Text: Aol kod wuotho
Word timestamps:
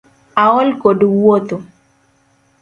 Aol 0.43 0.69
kod 0.81 0.99
wuotho 1.21 1.55